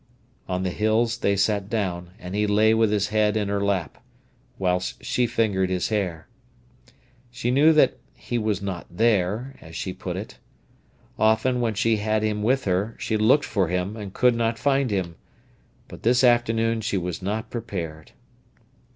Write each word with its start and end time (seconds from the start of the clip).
On 0.49 0.63
the 0.63 0.71
hills 0.71 1.19
they 1.19 1.35
sat 1.35 1.69
down, 1.69 2.09
and 2.17 2.33
he 2.33 2.47
lay 2.47 2.73
with 2.73 2.91
his 2.91 3.09
head 3.09 3.37
in 3.37 3.49
her 3.49 3.63
lap, 3.63 4.03
whilst 4.57 5.05
she 5.05 5.27
fingered 5.27 5.69
his 5.69 5.89
hair. 5.89 6.27
She 7.29 7.51
knew 7.51 7.71
that 7.73 7.99
"he 8.15 8.39
was 8.39 8.63
not 8.63 8.87
there," 8.89 9.53
as 9.61 9.75
she 9.75 9.93
put 9.93 10.15
it. 10.17 10.39
Often, 11.19 11.61
when 11.61 11.75
she 11.75 11.97
had 11.97 12.23
him 12.23 12.41
with 12.41 12.63
her, 12.65 12.95
she 12.97 13.15
looked 13.15 13.45
for 13.45 13.67
him, 13.67 13.95
and 13.95 14.11
could 14.11 14.33
not 14.33 14.57
find 14.57 14.89
him. 14.89 15.17
But 15.87 16.01
this 16.01 16.23
afternoon 16.23 16.81
she 16.81 16.97
was 16.97 17.21
not 17.21 17.51
prepared. 17.51 18.13